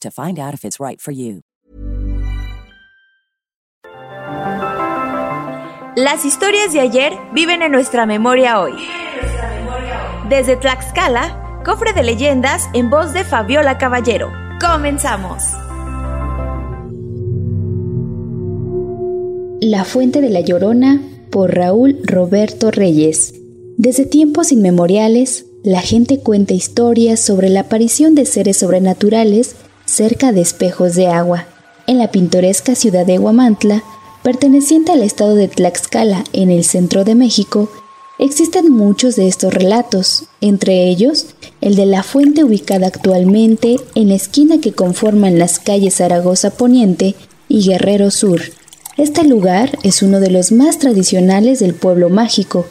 [0.00, 1.42] to find out if it's right for you.
[5.96, 8.74] Las historias de ayer viven en nuestra memoria hoy.
[10.28, 14.30] Desde Tlaxcala, cofre de leyendas en voz de Fabiola Caballero.
[14.60, 15.42] Comenzamos.
[19.60, 23.34] La Fuente de la Llorona por Raúl Roberto Reyes.
[23.78, 30.40] Desde tiempos inmemoriales, la gente cuenta historias sobre la aparición de seres sobrenaturales cerca de
[30.40, 31.48] espejos de agua,
[31.88, 33.82] en la pintoresca ciudad de Huamantla,
[34.22, 37.68] perteneciente al estado de Tlaxcala, en el centro de México,
[38.20, 44.14] existen muchos de estos relatos, entre ellos el de la fuente ubicada actualmente en la
[44.14, 47.16] esquina que conforman las calles Zaragoza Poniente
[47.48, 48.40] y Guerrero Sur.
[48.96, 52.66] Este lugar es uno de los más tradicionales del pueblo mágico,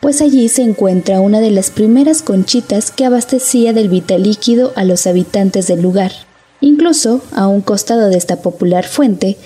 [0.00, 4.84] pues allí se encuentra una de las primeras conchitas que abastecía del vital líquido a
[4.84, 6.12] los habitantes del lugar.
[6.60, 9.36] Incluso, a un costado de esta popular fuente,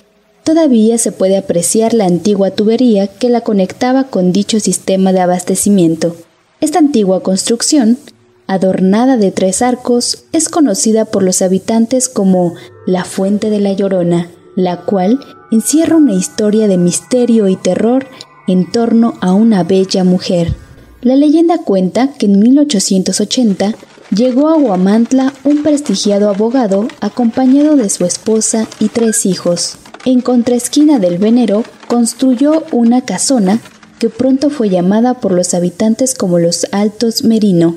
[0.44, 6.16] todavía se puede apreciar la antigua tubería que la conectaba con dicho sistema de abastecimiento.
[6.60, 7.98] Esta antigua construcción,
[8.46, 12.54] adornada de tres arcos, es conocida por los habitantes como
[12.86, 15.18] la Fuente de la Llorona, la cual
[15.50, 18.06] encierra una historia de misterio y terror
[18.46, 20.54] en torno a una bella mujer.
[21.00, 23.74] La leyenda cuenta que en 1880
[24.14, 29.76] llegó a Huamantla un prestigiado abogado acompañado de su esposa y tres hijos.
[30.04, 33.60] En contraesquina del Venero construyó una casona
[33.98, 37.76] que pronto fue llamada por los habitantes como los Altos Merino,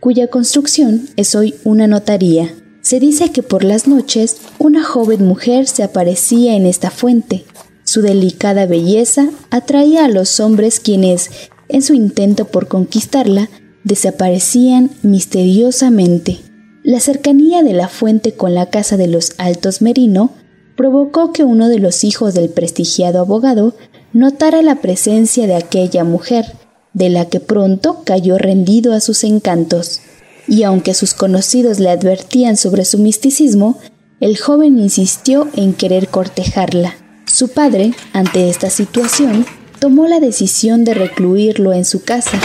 [0.00, 2.54] cuya construcción es hoy una notaría.
[2.82, 7.44] Se dice que por las noches una joven mujer se aparecía en esta fuente.
[7.94, 11.30] Su delicada belleza atraía a los hombres quienes,
[11.68, 13.48] en su intento por conquistarla,
[13.84, 16.40] desaparecían misteriosamente.
[16.82, 20.32] La cercanía de la fuente con la casa de los Altos Merino
[20.76, 23.76] provocó que uno de los hijos del prestigiado abogado
[24.12, 26.46] notara la presencia de aquella mujer,
[26.94, 30.00] de la que pronto cayó rendido a sus encantos.
[30.48, 33.78] Y aunque sus conocidos le advertían sobre su misticismo,
[34.18, 36.96] el joven insistió en querer cortejarla.
[37.34, 39.44] Su padre, ante esta situación,
[39.80, 42.40] tomó la decisión de recluirlo en su casa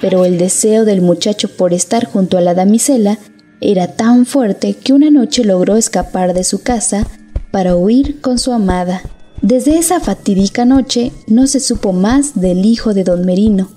[0.00, 3.18] pero el deseo del muchacho por estar junto a la damisela
[3.62, 7.06] era tan fuerte que una noche logró escapar de su casa
[7.50, 9.00] para huir con su amada.
[9.40, 13.70] Desde esa fatídica noche no se supo más del hijo de don Merino,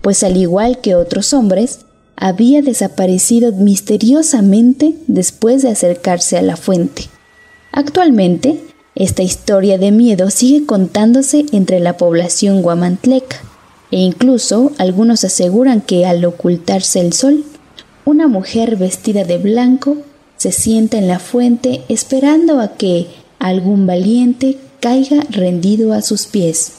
[0.00, 1.80] pues al igual que otros hombres,
[2.16, 7.10] había desaparecido misteriosamente después de acercarse a la fuente.
[7.72, 8.60] Actualmente,
[8.94, 13.38] esta historia de miedo sigue contándose entre la población guamantleca
[13.90, 17.44] e incluso algunos aseguran que al ocultarse el sol,
[18.04, 19.96] una mujer vestida de blanco
[20.36, 26.74] se sienta en la fuente esperando a que algún valiente caiga rendido a sus pies.